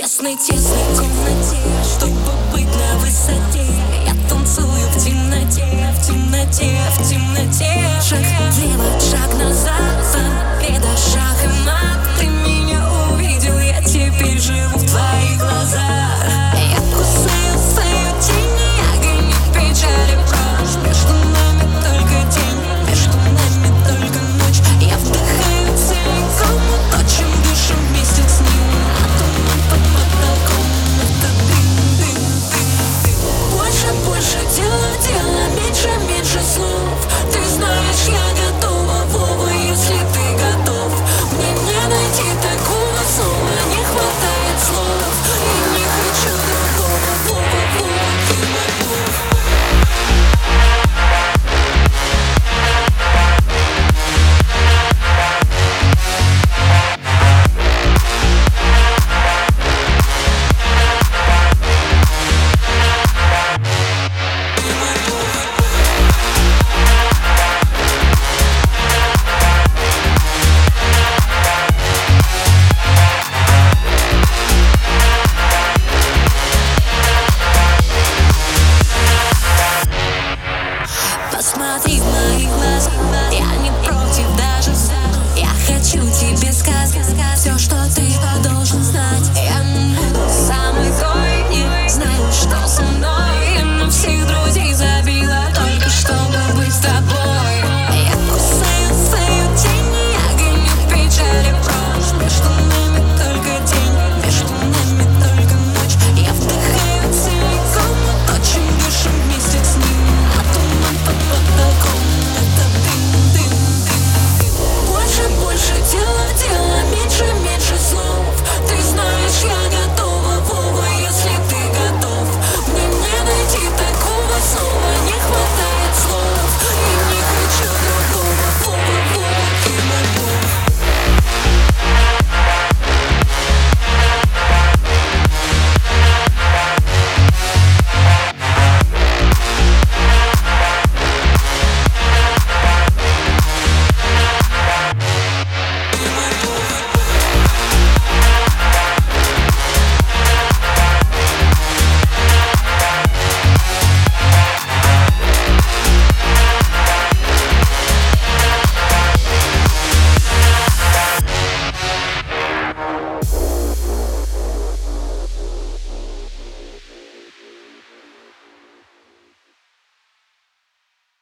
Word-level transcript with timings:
тесной, 0.00 0.34
тесной 0.34 0.78
комнате 0.96 1.58
Чтобы 1.84 2.32
быть 2.52 2.64
на 2.64 2.98
высоте. 3.00 3.66
Я 4.06 4.28
танцую 4.28 4.66
в 4.66 5.04
темноте, 5.04 5.66
в 5.94 6.06
темноте, 6.06 6.78
в 6.96 7.08
темноте 7.08 7.69
Дела, 34.56 34.68
дела, 35.00 35.46
меньше, 35.54 35.88
меньше 36.08 36.40
слов. 36.42 37.19